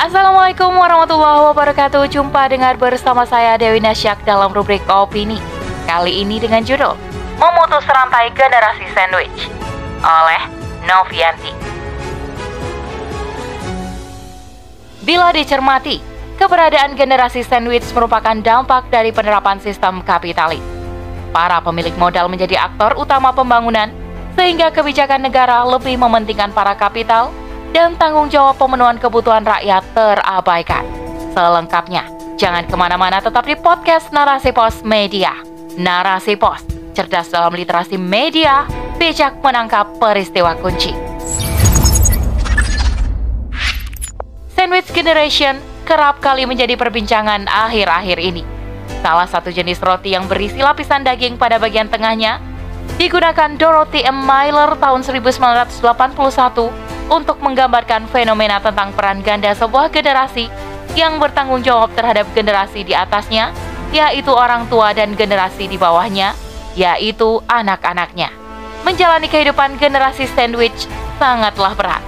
Assalamualaikum 0.00 0.80
warahmatullahi 0.80 1.52
wabarakatuh. 1.52 2.08
Jumpa 2.08 2.48
dengar 2.48 2.80
bersama 2.80 3.28
saya 3.28 3.60
Dewi 3.60 3.84
Nasyak 3.84 4.24
dalam 4.24 4.48
rubrik 4.48 4.80
Opini. 4.88 5.36
Kali 5.84 6.24
ini 6.24 6.40
dengan 6.40 6.64
judul 6.64 6.96
Memutus 7.36 7.84
Rantai 7.84 8.32
Generasi 8.32 8.88
Sandwich 8.96 9.52
Oleh 10.00 10.40
Novianti. 10.88 11.52
Bila 15.04 15.36
dicermati, 15.36 16.00
keberadaan 16.40 16.96
generasi 16.96 17.44
sandwich 17.44 17.84
merupakan 17.92 18.40
dampak 18.40 18.88
dari 18.88 19.12
penerapan 19.12 19.60
sistem 19.60 20.00
kapitalis. 20.00 20.64
Para 21.28 21.60
pemilik 21.60 21.92
modal 22.00 22.32
menjadi 22.32 22.56
aktor 22.56 22.96
utama 22.96 23.36
pembangunan, 23.36 23.92
sehingga 24.32 24.72
kebijakan 24.72 25.28
negara 25.28 25.60
lebih 25.68 26.00
mementingkan 26.00 26.56
para 26.56 26.72
kapital 26.72 27.36
dan 27.70 27.94
tanggung 27.94 28.26
jawab 28.26 28.58
pemenuhan 28.58 28.98
kebutuhan 28.98 29.46
rakyat 29.46 29.82
terabaikan. 29.94 30.82
Selengkapnya, 31.30 32.02
jangan 32.34 32.66
ke 32.66 32.74
mana-mana 32.74 33.22
tetap 33.22 33.46
di 33.46 33.54
podcast 33.54 34.10
Narasi 34.10 34.50
Pos 34.50 34.82
Media. 34.82 35.38
Narasi 35.78 36.34
Pos, 36.34 36.66
cerdas 36.98 37.30
dalam 37.30 37.54
literasi 37.54 37.94
media, 37.94 38.66
bijak 38.98 39.38
menangkap 39.38 39.86
peristiwa 40.02 40.58
kunci. 40.58 40.90
Sandwich 44.58 44.90
generation 44.92 45.62
kerap 45.86 46.18
kali 46.20 46.44
menjadi 46.44 46.74
perbincangan 46.74 47.46
akhir-akhir 47.48 48.18
ini. 48.20 48.42
Salah 49.00 49.24
satu 49.24 49.48
jenis 49.48 49.80
roti 49.80 50.12
yang 50.12 50.28
berisi 50.28 50.60
lapisan 50.60 51.06
daging 51.06 51.40
pada 51.40 51.56
bagian 51.56 51.88
tengahnya 51.88 52.42
digunakan 53.00 53.56
Dorothy 53.56 54.04
M. 54.04 54.20
Myler 54.26 54.76
tahun 54.76 55.00
1981 55.00 56.89
untuk 57.10 57.42
menggambarkan 57.42 58.06
fenomena 58.08 58.62
tentang 58.62 58.94
peran 58.94 59.20
ganda 59.20 59.50
sebuah 59.52 59.90
generasi 59.90 60.46
yang 60.94 61.18
bertanggung 61.18 61.60
jawab 61.60 61.90
terhadap 61.98 62.30
generasi 62.32 62.86
di 62.86 62.94
atasnya, 62.94 63.50
yaitu 63.90 64.30
orang 64.30 64.70
tua 64.70 64.94
dan 64.94 65.18
generasi 65.18 65.66
di 65.66 65.74
bawahnya, 65.74 66.38
yaitu 66.78 67.42
anak-anaknya. 67.50 68.30
Menjalani 68.86 69.26
kehidupan 69.26 69.76
generasi 69.76 70.30
sandwich 70.30 70.86
sangatlah 71.18 71.74
berat 71.76 72.02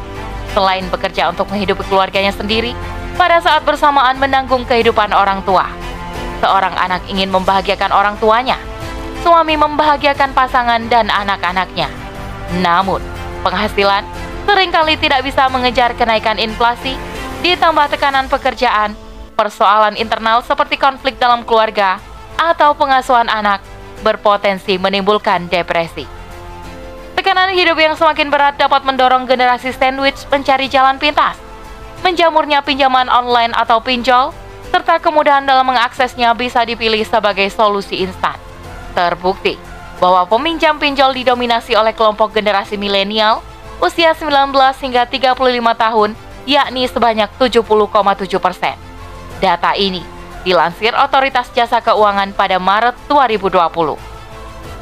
selain 0.53 0.85
bekerja 0.93 1.33
untuk 1.33 1.49
menghidupi 1.49 1.83
keluarganya 1.89 2.31
sendiri, 2.31 2.77
pada 3.17 3.41
saat 3.41 3.65
bersamaan 3.65 4.21
menanggung 4.21 4.69
kehidupan 4.69 5.11
orang 5.13 5.41
tua. 5.43 5.67
Seorang 6.45 6.77
anak 6.77 7.03
ingin 7.09 7.33
membahagiakan 7.33 7.91
orang 7.93 8.15
tuanya, 8.21 8.61
suami 9.25 9.57
membahagiakan 9.57 10.37
pasangan 10.37 10.81
dan 10.93 11.09
anak-anaknya. 11.09 11.89
Namun, 12.61 13.01
penghasilan 13.41 14.05
sering 14.47 14.71
kali 14.75 14.95
tidak 14.99 15.23
bisa 15.27 15.47
mengejar 15.49 15.95
kenaikan 15.95 16.39
inflasi, 16.39 16.99
ditambah 17.43 17.91
tekanan 17.91 18.27
pekerjaan, 18.31 18.95
persoalan 19.35 19.99
internal 19.99 20.43
seperti 20.45 20.79
konflik 20.79 21.19
dalam 21.19 21.43
keluarga, 21.43 21.99
atau 22.39 22.75
pengasuhan 22.75 23.31
anak 23.31 23.63
berpotensi 24.03 24.77
menimbulkan 24.77 25.47
depresi. 25.47 26.05
Tekanan 27.15 27.55
hidup 27.55 27.79
yang 27.79 27.95
semakin 27.95 28.35
berat 28.35 28.59
dapat 28.59 28.83
mendorong 28.83 29.31
generasi 29.31 29.71
sandwich 29.71 30.27
mencari 30.27 30.67
jalan 30.67 30.99
pintas. 30.99 31.39
Menjamurnya 32.03 32.67
pinjaman 32.67 33.07
online 33.07 33.55
atau 33.55 33.79
pinjol, 33.79 34.35
serta 34.75 34.99
kemudahan 34.99 35.47
dalam 35.47 35.71
mengaksesnya 35.71 36.35
bisa 36.35 36.67
dipilih 36.67 37.07
sebagai 37.07 37.47
solusi 37.53 38.03
instan. 38.03 38.35
Terbukti 38.97 39.55
bahwa 40.03 40.27
peminjam 40.27 40.83
pinjol 40.83 41.15
didominasi 41.15 41.79
oleh 41.79 41.95
kelompok 41.95 42.35
generasi 42.35 42.75
milenial 42.75 43.39
usia 43.83 44.15
19 44.15 44.55
hingga 44.79 45.03
35 45.11 45.35
tahun, 45.75 46.11
yakni 46.47 46.87
sebanyak 46.87 47.29
70,7 47.35 48.39
persen. 48.39 48.79
Data 49.43 49.75
ini 49.75 50.07
dilansir 50.47 50.95
Otoritas 50.95 51.51
Jasa 51.51 51.83
Keuangan 51.83 52.31
pada 52.31 52.63
Maret 52.63 52.95
2020. 53.11 53.99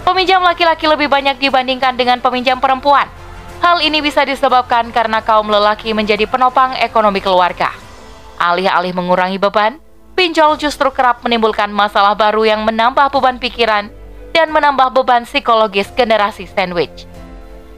Peminjam 0.04 0.44
laki-laki 0.44 0.84
lebih 0.84 1.08
banyak 1.08 1.40
dibandingkan 1.40 1.96
dengan 1.96 2.20
peminjam 2.20 2.60
perempuan. 2.60 3.08
Hal 3.64 3.80
ini 3.80 4.04
bisa 4.04 4.24
disebabkan 4.24 4.92
karena 4.92 5.24
kaum 5.24 5.48
lelaki 5.48 5.96
menjadi 5.96 6.28
penopang 6.28 6.76
ekonomi 6.76 7.24
keluarga. 7.24 7.72
Alih-alih 8.40 8.96
mengurangi 8.96 9.36
beban, 9.36 9.80
pinjol 10.16 10.56
justru 10.56 10.88
kerap 10.92 11.20
menimbulkan 11.24 11.68
masalah 11.68 12.16
baru 12.16 12.44
yang 12.48 12.64
menambah 12.64 13.12
beban 13.12 13.36
pikiran 13.36 13.92
dan 14.32 14.48
menambah 14.48 14.92
beban 14.96 15.28
psikologis 15.28 15.92
generasi 15.92 16.48
sandwich. 16.48 17.04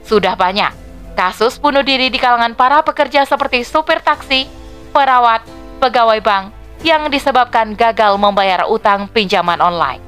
Sudah 0.07 0.39
banyak 0.39 0.82
kasus 1.13 1.61
bunuh 1.61 1.85
diri 1.85 2.09
di 2.09 2.17
kalangan 2.17 2.57
para 2.57 2.81
pekerja 2.81 3.25
seperti 3.25 3.61
supir 3.63 4.01
taksi, 4.01 4.49
perawat, 4.91 5.45
pegawai 5.81 6.19
bank 6.19 6.45
yang 6.83 7.07
disebabkan 7.07 7.73
gagal 7.73 8.19
membayar 8.19 8.67
utang 8.67 9.07
pinjaman 9.07 9.57
online. 9.63 10.03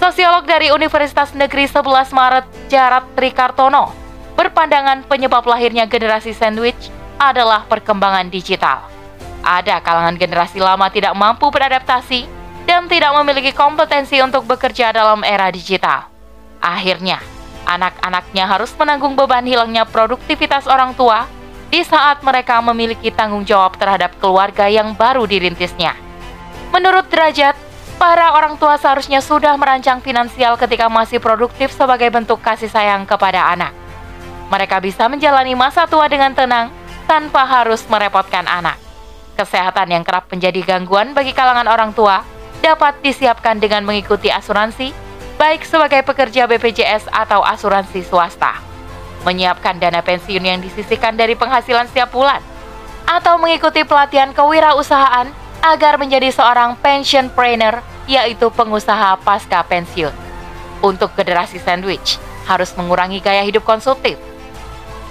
Sosiolog 0.00 0.48
dari 0.48 0.72
Universitas 0.72 1.36
Negeri 1.36 1.68
11 1.68 2.14
Maret, 2.16 2.46
Jarat 2.72 3.04
Trikartono, 3.12 3.92
berpandangan 4.38 5.04
penyebab 5.04 5.44
lahirnya 5.44 5.84
generasi 5.84 6.32
sandwich 6.32 6.88
adalah 7.20 7.68
perkembangan 7.68 8.32
digital. 8.32 8.88
Ada 9.44 9.84
kalangan 9.84 10.16
generasi 10.16 10.56
lama 10.56 10.88
tidak 10.88 11.12
mampu 11.12 11.52
beradaptasi 11.52 12.24
dan 12.64 12.88
tidak 12.88 13.12
memiliki 13.20 13.52
kompetensi 13.52 14.16
untuk 14.24 14.48
bekerja 14.48 14.94
dalam 14.94 15.20
era 15.20 15.52
digital. 15.52 16.08
Akhirnya, 16.60 17.20
anak-anaknya 17.76 18.44
harus 18.50 18.74
menanggung 18.74 19.14
beban 19.14 19.46
hilangnya 19.46 19.86
produktivitas 19.86 20.66
orang 20.66 20.94
tua 20.98 21.30
di 21.70 21.86
saat 21.86 22.22
mereka 22.26 22.58
memiliki 22.58 23.14
tanggung 23.14 23.46
jawab 23.46 23.78
terhadap 23.78 24.18
keluarga 24.18 24.66
yang 24.66 24.92
baru 24.98 25.22
dirintisnya. 25.22 25.94
Menurut 26.74 27.06
derajat, 27.10 27.54
Para 28.00 28.32
orang 28.32 28.56
tua 28.56 28.80
seharusnya 28.80 29.20
sudah 29.20 29.60
merancang 29.60 30.00
finansial 30.00 30.56
ketika 30.56 30.88
masih 30.88 31.20
produktif 31.20 31.68
sebagai 31.68 32.08
bentuk 32.08 32.40
kasih 32.40 32.72
sayang 32.72 33.04
kepada 33.04 33.52
anak. 33.52 33.76
Mereka 34.48 34.80
bisa 34.80 35.04
menjalani 35.04 35.52
masa 35.52 35.84
tua 35.84 36.08
dengan 36.08 36.32
tenang 36.32 36.72
tanpa 37.04 37.44
harus 37.44 37.84
merepotkan 37.92 38.48
anak. 38.48 38.80
Kesehatan 39.36 39.92
yang 39.92 40.00
kerap 40.00 40.32
menjadi 40.32 40.64
gangguan 40.64 41.12
bagi 41.12 41.36
kalangan 41.36 41.68
orang 41.68 41.92
tua 41.92 42.24
dapat 42.64 43.04
disiapkan 43.04 43.60
dengan 43.60 43.84
mengikuti 43.84 44.32
asuransi, 44.32 44.96
baik 45.40 45.64
sebagai 45.64 46.04
pekerja 46.04 46.44
BPJS 46.44 47.08
atau 47.08 47.40
asuransi 47.40 48.04
swasta. 48.04 48.60
Menyiapkan 49.24 49.80
dana 49.80 50.04
pensiun 50.04 50.44
yang 50.44 50.60
disisihkan 50.60 51.16
dari 51.16 51.32
penghasilan 51.32 51.88
setiap 51.88 52.12
bulan, 52.12 52.44
atau 53.08 53.40
mengikuti 53.40 53.80
pelatihan 53.88 54.36
kewirausahaan 54.36 55.32
agar 55.64 55.96
menjadi 55.96 56.28
seorang 56.28 56.76
pension 56.84 57.32
planner, 57.32 57.80
yaitu 58.04 58.52
pengusaha 58.52 59.16
pasca 59.24 59.64
pensiun. 59.64 60.12
Untuk 60.84 61.16
generasi 61.16 61.56
sandwich, 61.56 62.20
harus 62.44 62.76
mengurangi 62.76 63.24
gaya 63.24 63.40
hidup 63.40 63.64
konsumtif. 63.64 64.20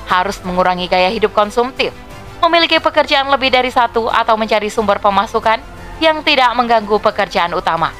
Harus 0.06 0.38
mengurangi 0.46 0.86
gaya 0.86 1.10
hidup 1.10 1.34
konsumtif, 1.34 1.90
memiliki 2.42 2.78
pekerjaan 2.78 3.30
lebih 3.34 3.50
dari 3.50 3.74
satu 3.74 4.10
atau 4.10 4.38
mencari 4.38 4.70
sumber 4.70 5.02
pemasukan 5.02 5.62
yang 6.02 6.22
tidak 6.22 6.54
mengganggu 6.54 6.98
pekerjaan 7.02 7.54
utama. 7.54 7.94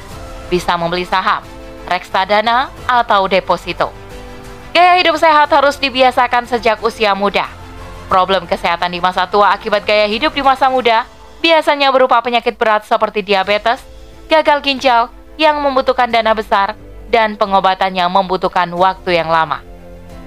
Bisa 0.50 0.74
membeli 0.74 1.06
saham, 1.06 1.46
reksadana, 1.90 2.70
atau 2.86 3.26
deposito. 3.26 3.90
Gaya 4.70 5.02
hidup 5.02 5.18
sehat 5.18 5.50
harus 5.50 5.74
dibiasakan 5.82 6.46
sejak 6.46 6.78
usia 6.86 7.10
muda. 7.18 7.50
Problem 8.06 8.46
kesehatan 8.46 8.94
di 8.94 9.02
masa 9.02 9.26
tua 9.26 9.50
akibat 9.50 9.82
gaya 9.82 10.06
hidup 10.06 10.30
di 10.30 10.42
masa 10.46 10.70
muda 10.70 11.02
biasanya 11.42 11.90
berupa 11.90 12.22
penyakit 12.22 12.54
berat 12.54 12.86
seperti 12.86 13.26
diabetes, 13.26 13.82
gagal 14.30 14.62
ginjal 14.62 15.10
yang 15.34 15.58
membutuhkan 15.58 16.06
dana 16.06 16.36
besar, 16.36 16.78
dan 17.10 17.34
pengobatannya 17.34 18.06
membutuhkan 18.06 18.70
waktu 18.70 19.18
yang 19.18 19.26
lama. 19.26 19.58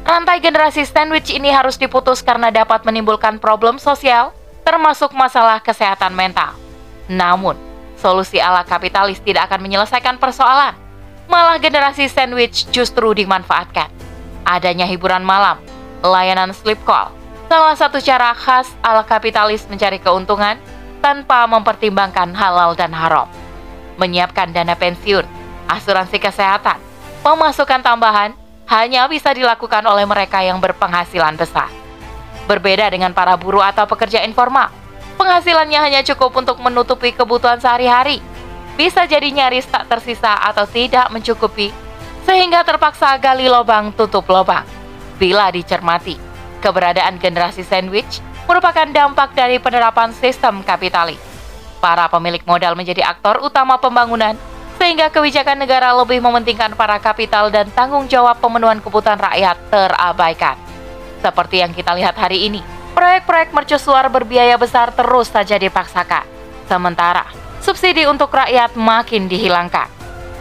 Rantai 0.04 0.44
generasi 0.44 0.84
sandwich 0.84 1.32
ini 1.32 1.48
harus 1.48 1.80
diputus 1.80 2.20
karena 2.20 2.52
dapat 2.52 2.84
menimbulkan 2.84 3.40
problem 3.40 3.80
sosial, 3.80 4.36
termasuk 4.68 5.16
masalah 5.16 5.64
kesehatan 5.64 6.12
mental. 6.12 6.52
Namun, 7.08 7.56
solusi 7.96 8.44
ala 8.44 8.68
kapitalis 8.68 9.24
tidak 9.24 9.48
akan 9.48 9.64
menyelesaikan 9.64 10.20
persoalan. 10.20 10.76
Malah 11.32 11.58
generasi 11.58 12.12
sandwich 12.12 12.68
justru 12.70 13.16
dimanfaatkan. 13.16 13.90
Adanya 14.44 14.84
hiburan 14.84 15.24
malam, 15.24 15.56
layanan 16.04 16.52
sleep 16.52 16.80
call, 16.84 17.16
salah 17.48 17.76
satu 17.80 18.04
cara 18.04 18.36
khas 18.36 18.68
ala 18.84 19.08
kapitalis 19.08 19.64
mencari 19.72 20.04
keuntungan 20.04 20.60
tanpa 21.00 21.48
mempertimbangkan 21.48 22.36
halal 22.36 22.76
dan 22.76 22.92
haram. 22.92 23.32
Menyiapkan 23.96 24.52
dana 24.52 24.76
pensiun, 24.76 25.24
asuransi 25.72 26.20
kesehatan, 26.20 26.76
pemasukan 27.24 27.80
tambahan 27.80 28.36
hanya 28.68 29.08
bisa 29.08 29.32
dilakukan 29.32 29.84
oleh 29.88 30.04
mereka 30.04 30.44
yang 30.44 30.60
berpenghasilan 30.60 31.40
besar. 31.40 31.72
Berbeda 32.50 32.92
dengan 32.92 33.16
para 33.16 33.40
buruh 33.40 33.64
atau 33.64 33.88
pekerja 33.88 34.20
informal, 34.28 34.68
penghasilannya 35.16 35.80
hanya 35.80 36.02
cukup 36.04 36.36
untuk 36.36 36.60
menutupi 36.60 37.16
kebutuhan 37.16 37.64
sehari-hari. 37.64 38.20
Bisa 38.74 39.06
jadi 39.06 39.30
nyaris 39.30 39.70
tak 39.70 39.86
tersisa 39.86 40.34
atau 40.34 40.66
tidak 40.66 41.14
mencukupi, 41.14 41.70
sehingga 42.26 42.66
terpaksa 42.66 43.14
gali 43.22 43.46
lubang 43.46 43.94
tutup 43.94 44.26
lubang. 44.26 44.66
Bila 45.22 45.54
dicermati, 45.54 46.18
keberadaan 46.58 47.22
generasi 47.22 47.62
sandwich 47.62 48.18
merupakan 48.50 48.90
dampak 48.90 49.38
dari 49.38 49.62
penerapan 49.62 50.10
sistem 50.18 50.66
kapitalis. 50.66 51.22
Para 51.78 52.10
pemilik 52.10 52.42
modal 52.50 52.74
menjadi 52.74 53.06
aktor 53.06 53.44
utama 53.46 53.78
pembangunan, 53.78 54.34
sehingga 54.82 55.14
kebijakan 55.14 55.62
negara 55.62 55.94
lebih 55.94 56.20
mementingkan 56.20 56.74
para 56.74 56.98
kapital 56.98 57.54
dan 57.54 57.70
tanggung 57.72 58.10
jawab 58.10 58.42
pemenuhan 58.42 58.82
kebutuhan 58.82 59.22
rakyat 59.22 59.56
terabaikan. 59.70 60.58
Seperti 61.22 61.62
yang 61.62 61.72
kita 61.72 61.94
lihat 61.94 62.18
hari 62.18 62.50
ini, 62.50 62.60
proyek-proyek 62.98 63.54
mercusuar 63.54 64.10
berbiaya 64.10 64.58
besar 64.58 64.92
terus 64.92 65.32
saja 65.32 65.56
dipaksakan. 65.56 66.26
Sementara, 66.68 67.43
subsidi 67.64 68.04
untuk 68.04 68.28
rakyat 68.36 68.76
makin 68.76 69.32
dihilangkan. 69.32 69.88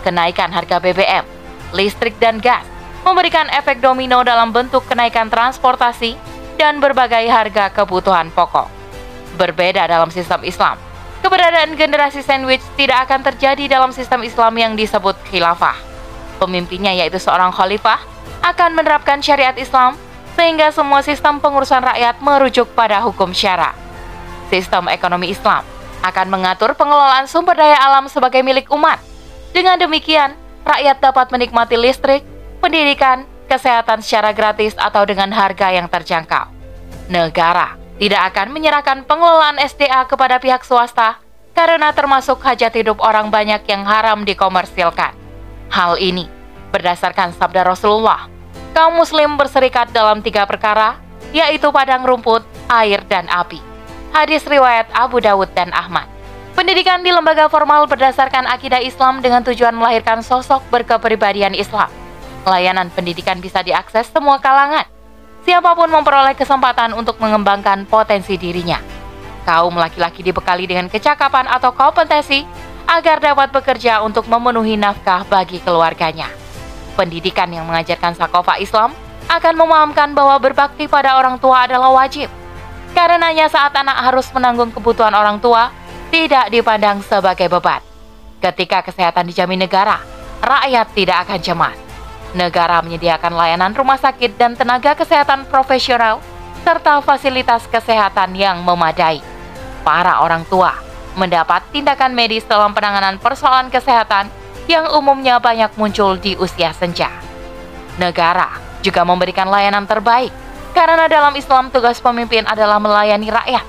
Kenaikan 0.03 0.51
harga 0.51 0.83
BBM, 0.83 1.23
listrik 1.71 2.19
dan 2.19 2.43
gas 2.43 2.67
memberikan 3.07 3.47
efek 3.55 3.79
domino 3.79 4.27
dalam 4.27 4.51
bentuk 4.51 4.83
kenaikan 4.91 5.31
transportasi 5.31 6.19
dan 6.59 6.83
berbagai 6.83 7.23
harga 7.31 7.71
kebutuhan 7.71 8.35
pokok. 8.35 8.67
Berbeda 9.39 9.87
dalam 9.87 10.11
sistem 10.11 10.43
Islam, 10.43 10.75
keberadaan 11.23 11.79
generasi 11.79 12.27
sandwich 12.27 12.63
tidak 12.75 13.07
akan 13.07 13.23
terjadi 13.23 13.79
dalam 13.79 13.95
sistem 13.95 14.27
Islam 14.27 14.59
yang 14.59 14.73
disebut 14.75 15.15
khilafah. 15.31 15.79
Pemimpinnya 16.43 16.91
yaitu 16.91 17.23
seorang 17.23 17.55
khalifah 17.55 18.03
akan 18.43 18.75
menerapkan 18.75 19.23
syariat 19.23 19.55
Islam 19.55 19.95
sehingga 20.35 20.75
semua 20.75 21.07
sistem 21.07 21.39
pengurusan 21.39 21.87
rakyat 21.87 22.19
merujuk 22.19 22.67
pada 22.75 22.99
hukum 22.99 23.31
syara. 23.31 23.71
Sistem 24.51 24.91
ekonomi 24.91 25.31
Islam 25.31 25.63
akan 26.02 26.26
mengatur 26.28 26.75
pengelolaan 26.75 27.31
sumber 27.31 27.54
daya 27.54 27.78
alam 27.78 28.10
sebagai 28.10 28.43
milik 28.43 28.69
umat. 28.75 28.99
Dengan 29.54 29.78
demikian, 29.78 30.34
rakyat 30.66 30.99
dapat 30.99 31.31
menikmati 31.31 31.78
listrik, 31.78 32.26
pendidikan, 32.58 33.25
kesehatan 33.46 34.02
secara 34.02 34.34
gratis 34.34 34.75
atau 34.75 35.06
dengan 35.06 35.31
harga 35.31 35.70
yang 35.70 35.87
terjangkau. 35.87 36.50
Negara 37.10 37.78
tidak 38.00 38.34
akan 38.34 38.49
menyerahkan 38.50 39.04
pengelolaan 39.06 39.60
SDA 39.62 40.08
kepada 40.08 40.43
pihak 40.43 40.66
swasta 40.66 41.20
karena 41.52 41.93
termasuk 41.93 42.40
hajat 42.40 42.72
hidup 42.72 42.99
orang 42.99 43.28
banyak 43.28 43.62
yang 43.69 43.84
haram 43.84 44.25
dikomersilkan. 44.25 45.12
Hal 45.69 46.00
ini 46.00 46.26
berdasarkan 46.72 47.37
sabda 47.37 47.69
Rasulullah, 47.69 48.26
kaum 48.72 48.96
muslim 48.96 49.37
berserikat 49.37 49.93
dalam 49.93 50.25
tiga 50.25 50.49
perkara, 50.49 50.96
yaitu 51.37 51.69
padang 51.69 52.02
rumput, 52.08 52.40
air, 52.72 53.04
dan 53.04 53.28
api. 53.28 53.72
Hadis 54.12 54.44
riwayat 54.44 54.93
Abu 54.93 55.25
Dawud 55.25 55.56
dan 55.56 55.73
Ahmad. 55.73 56.05
Pendidikan 56.53 57.00
di 57.00 57.09
lembaga 57.09 57.49
formal 57.49 57.88
berdasarkan 57.88 58.44
akidah 58.44 58.76
Islam 58.76 59.25
dengan 59.25 59.41
tujuan 59.41 59.73
melahirkan 59.73 60.20
sosok 60.20 60.61
berkepribadian 60.69 61.56
Islam. 61.56 61.88
Layanan 62.44 62.93
pendidikan 62.93 63.41
bisa 63.41 63.64
diakses 63.64 64.12
semua 64.12 64.37
kalangan. 64.37 64.85
Siapa 65.49 65.73
pun 65.73 65.88
memperoleh 65.88 66.37
kesempatan 66.37 66.93
untuk 66.93 67.17
mengembangkan 67.25 67.88
potensi 67.88 68.37
dirinya. 68.37 68.85
Kaum 69.49 69.81
laki-laki 69.81 70.20
dibekali 70.20 70.69
dengan 70.69 70.93
kecakapan 70.93 71.49
atau 71.49 71.73
kompetensi 71.73 72.44
agar 72.85 73.17
dapat 73.17 73.49
bekerja 73.49 74.05
untuk 74.05 74.29
memenuhi 74.29 74.76
nafkah 74.76 75.25
bagi 75.25 75.56
keluarganya. 75.64 76.29
Pendidikan 77.00 77.49
yang 77.49 77.64
mengajarkan 77.64 78.12
sakofa 78.12 78.61
Islam 78.61 78.93
akan 79.32 79.55
memahamkan 79.56 80.12
bahwa 80.12 80.37
berbakti 80.37 80.85
pada 80.85 81.17
orang 81.17 81.41
tua 81.41 81.64
adalah 81.64 81.88
wajib 81.97 82.29
Karenanya 83.02 83.50
saat 83.50 83.75
anak 83.75 83.99
harus 83.99 84.31
menanggung 84.31 84.70
kebutuhan 84.70 85.10
orang 85.10 85.43
tua, 85.43 85.75
tidak 86.14 86.54
dipandang 86.54 87.02
sebagai 87.02 87.50
beban. 87.50 87.82
Ketika 88.38 88.78
kesehatan 88.87 89.26
dijamin 89.26 89.58
negara, 89.58 89.99
rakyat 90.38 90.87
tidak 90.94 91.26
akan 91.26 91.40
cemas. 91.43 91.75
Negara 92.38 92.78
menyediakan 92.78 93.34
layanan 93.34 93.75
rumah 93.75 93.99
sakit 93.99 94.38
dan 94.38 94.54
tenaga 94.54 94.94
kesehatan 94.94 95.50
profesional, 95.50 96.22
serta 96.62 97.02
fasilitas 97.02 97.66
kesehatan 97.66 98.38
yang 98.38 98.62
memadai. 98.62 99.19
Para 99.82 100.22
orang 100.22 100.46
tua 100.46 100.70
mendapat 101.19 101.66
tindakan 101.75 102.14
medis 102.14 102.46
dalam 102.46 102.70
penanganan 102.70 103.19
persoalan 103.19 103.66
kesehatan 103.66 104.31
yang 104.70 104.87
umumnya 104.94 105.43
banyak 105.43 105.75
muncul 105.75 106.14
di 106.22 106.38
usia 106.38 106.70
senja. 106.70 107.10
Negara 107.99 108.62
juga 108.78 109.02
memberikan 109.02 109.50
layanan 109.50 109.90
terbaik 109.90 110.31
karena 110.73 111.05
dalam 111.07 111.37
Islam 111.37 111.69
tugas 111.69 112.01
pemimpin 112.01 112.49
adalah 112.49 112.81
melayani 112.81 113.29
rakyat. 113.29 113.65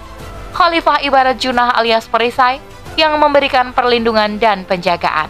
Khalifah 0.56 1.04
ibarat 1.04 1.38
junah 1.38 1.76
alias 1.76 2.08
perisai 2.08 2.64
yang 2.96 3.20
memberikan 3.20 3.76
perlindungan 3.76 4.40
dan 4.40 4.64
penjagaan. 4.64 5.28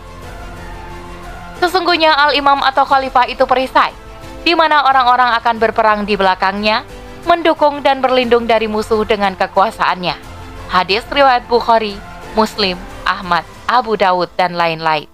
Sesungguhnya 1.57 2.13
al-imam 2.13 2.59
atau 2.59 2.83
khalifah 2.83 3.25
itu 3.31 3.47
perisai, 3.47 3.95
di 4.43 4.53
mana 4.53 4.83
orang-orang 4.83 5.31
akan 5.39 5.55
berperang 5.57 5.99
di 6.03 6.19
belakangnya, 6.19 6.83
mendukung 7.23 7.79
dan 7.79 8.03
berlindung 8.03 8.43
dari 8.45 8.67
musuh 8.67 9.07
dengan 9.07 9.33
kekuasaannya. 9.39 10.19
Hadis 10.67 11.07
riwayat 11.07 11.47
Bukhari, 11.47 11.95
Muslim, 12.35 12.75
Ahmad, 13.07 13.47
Abu 13.63 13.95
Dawud, 13.95 14.27
dan 14.35 14.59
lain-lain. 14.59 15.07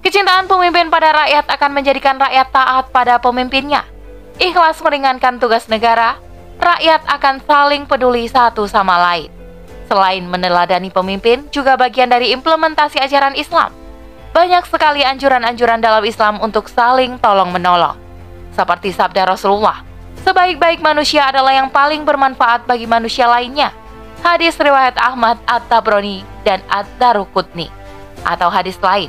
Kecintaan 0.00 0.48
pemimpin 0.48 0.88
pada 0.88 1.12
rakyat 1.12 1.44
akan 1.50 1.70
menjadikan 1.76 2.16
rakyat 2.16 2.48
taat 2.48 2.88
pada 2.88 3.20
pemimpinnya– 3.20 3.84
ikhlas 4.36 4.80
meringankan 4.84 5.40
tugas 5.40 5.68
negara, 5.68 6.20
rakyat 6.60 7.04
akan 7.08 7.40
saling 7.44 7.84
peduli 7.88 8.28
satu 8.28 8.68
sama 8.68 8.96
lain. 9.12 9.32
Selain 9.86 10.24
meneladani 10.26 10.90
pemimpin, 10.90 11.46
juga 11.54 11.78
bagian 11.78 12.10
dari 12.10 12.34
implementasi 12.34 12.98
ajaran 12.98 13.38
Islam. 13.38 13.70
Banyak 14.34 14.68
sekali 14.68 15.00
anjuran-anjuran 15.00 15.80
dalam 15.80 16.04
Islam 16.04 16.42
untuk 16.44 16.68
saling 16.68 17.16
tolong-menolong. 17.22 17.96
Seperti 18.52 18.92
sabda 18.92 19.24
Rasulullah, 19.24 19.80
sebaik-baik 20.26 20.84
manusia 20.84 21.28
adalah 21.30 21.54
yang 21.54 21.72
paling 21.72 22.04
bermanfaat 22.04 22.68
bagi 22.68 22.84
manusia 22.84 23.30
lainnya. 23.30 23.72
Hadis 24.20 24.58
riwayat 24.58 24.98
Ahmad 24.98 25.40
At-Tabrani 25.46 26.26
dan 26.42 26.60
At-Darukutni. 26.66 27.70
Atau 28.26 28.50
hadis 28.50 28.76
lain, 28.82 29.08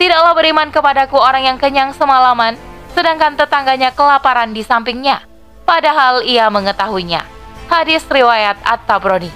tidaklah 0.00 0.32
beriman 0.32 0.72
kepadaku 0.72 1.20
orang 1.20 1.52
yang 1.52 1.58
kenyang 1.60 1.92
semalaman 1.92 2.56
sedangkan 2.94 3.34
tetangganya 3.34 3.90
kelaparan 3.92 4.54
di 4.54 4.62
sampingnya, 4.62 5.26
padahal 5.66 6.22
ia 6.22 6.46
mengetahuinya. 6.48 7.26
Hadis 7.68 8.06
riwayat 8.06 8.56
At-Tabrani. 8.62 9.28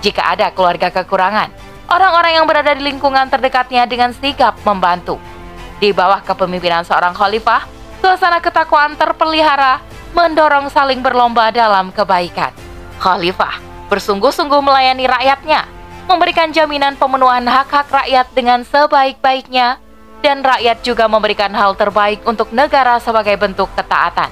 Jika 0.00 0.34
ada 0.34 0.48
keluarga 0.50 0.88
kekurangan, 0.88 1.52
orang-orang 1.92 2.40
yang 2.40 2.46
berada 2.48 2.72
di 2.72 2.82
lingkungan 2.82 3.28
terdekatnya 3.28 3.84
dengan 3.84 4.16
sigap 4.16 4.56
membantu. 4.64 5.20
Di 5.76 5.92
bawah 5.92 6.24
kepemimpinan 6.24 6.88
seorang 6.88 7.12
khalifah, 7.12 7.68
suasana 8.00 8.40
ketakwaan 8.40 8.96
terpelihara, 8.96 9.82
mendorong 10.16 10.72
saling 10.72 11.04
berlomba 11.04 11.52
dalam 11.52 11.92
kebaikan. 11.92 12.54
Khalifah 12.96 13.60
bersungguh-sungguh 13.92 14.60
melayani 14.64 15.04
rakyatnya, 15.04 15.68
memberikan 16.08 16.54
jaminan 16.54 16.96
pemenuhan 16.96 17.44
hak-hak 17.44 17.90
rakyat 17.90 18.26
dengan 18.32 18.64
sebaik-baiknya, 18.64 19.76
dan 20.24 20.44
rakyat 20.44 20.82
juga 20.82 21.06
memberikan 21.06 21.52
hal 21.52 21.76
terbaik 21.76 22.24
untuk 22.24 22.52
negara 22.52 23.00
sebagai 23.00 23.36
bentuk 23.36 23.68
ketaatan. 23.76 24.28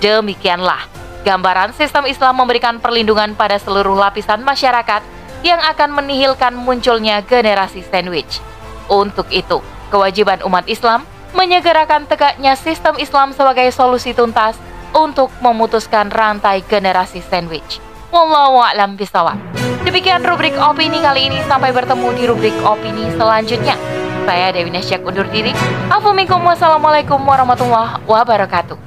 Demikianlah 0.00 0.88
gambaran 1.22 1.76
sistem 1.76 2.08
Islam 2.08 2.40
memberikan 2.40 2.80
perlindungan 2.80 3.36
pada 3.36 3.60
seluruh 3.60 3.96
lapisan 3.96 4.40
masyarakat 4.40 5.04
yang 5.44 5.60
akan 5.60 5.92
menihilkan 5.92 6.52
munculnya 6.56 7.20
generasi 7.24 7.84
sandwich. 7.84 8.40
Untuk 8.88 9.28
itu, 9.32 9.60
kewajiban 9.92 10.42
umat 10.44 10.66
Islam 10.68 11.04
menyegerakan 11.36 12.10
tegaknya 12.10 12.58
sistem 12.58 12.98
Islam 12.98 13.30
sebagai 13.36 13.70
solusi 13.70 14.16
tuntas 14.16 14.58
untuk 14.90 15.30
memutuskan 15.38 16.10
rantai 16.10 16.66
generasi 16.66 17.22
sandwich. 17.22 17.78
Wallahu 18.10 18.58
a'lam 18.58 18.98
bisawab. 18.98 19.38
Demikian 19.86 20.26
rubrik 20.26 20.58
opini 20.58 20.98
kali 20.98 21.30
ini 21.30 21.38
sampai 21.46 21.70
bertemu 21.70 22.08
di 22.18 22.22
rubrik 22.26 22.56
opini 22.66 23.06
selanjutnya. 23.14 23.99
Saya 24.30 24.54
Dewi 24.54 24.70
Nasyak 24.70 25.02
undur 25.02 25.26
diri. 25.26 25.50
Assalamualaikum 25.90 27.18
warahmatullahi 27.18 27.98
wabarakatuh. 28.06 28.78